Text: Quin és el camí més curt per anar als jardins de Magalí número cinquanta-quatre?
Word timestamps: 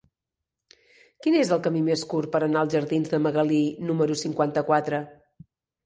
Quin 1.25 1.37
és 1.41 1.51
el 1.57 1.61
camí 1.67 1.83
més 1.91 2.07
curt 2.15 2.33
per 2.37 2.43
anar 2.47 2.65
als 2.65 2.75
jardins 2.79 3.15
de 3.15 3.23
Magalí 3.29 3.63
número 3.93 4.21
cinquanta-quatre? 4.27 5.09